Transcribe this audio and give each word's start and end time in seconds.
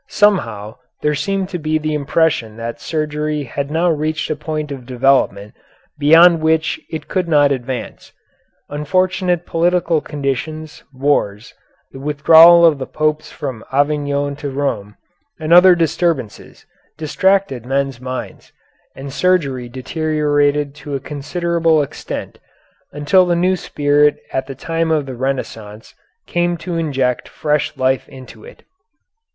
Somehow 0.09 0.77
there 1.03 1.13
seemed 1.13 1.49
to 1.49 1.59
be 1.59 1.77
the 1.77 1.93
impression 1.93 2.57
that 2.57 2.81
surgery 2.81 3.43
had 3.43 3.69
now 3.69 3.91
reached 3.91 4.31
a 4.31 4.35
point 4.35 4.71
of 4.71 4.87
development 4.87 5.53
beyond 5.99 6.41
which 6.41 6.81
it 6.89 7.07
could 7.07 7.27
not 7.27 7.51
advance. 7.51 8.11
Unfortunate 8.67 9.45
political 9.45 10.01
conditions, 10.01 10.83
wars, 10.91 11.53
the 11.91 11.99
withdrawal 11.99 12.65
of 12.65 12.79
the 12.79 12.87
Popes 12.87 13.31
from 13.31 13.63
Avignon 13.71 14.35
to 14.37 14.49
Rome, 14.49 14.95
and 15.39 15.53
other 15.53 15.75
disturbances, 15.75 16.65
distracted 16.97 17.63
men's 17.63 18.01
minds, 18.01 18.51
and 18.95 19.13
surgery 19.13 19.69
deteriorated 19.69 20.73
to 20.81 20.95
a 20.95 20.99
considerable 20.99 21.83
extent, 21.83 22.39
until 22.91 23.23
the 23.27 23.35
new 23.35 23.55
spirit 23.55 24.17
at 24.33 24.47
the 24.47 24.55
time 24.55 24.89
of 24.89 25.05
the 25.05 25.13
Renaissance 25.15 25.93
came 26.25 26.57
to 26.57 26.75
inject 26.75 27.27
fresh 27.29 27.77
life 27.77 28.09
into 28.09 28.43
it. 28.43 28.63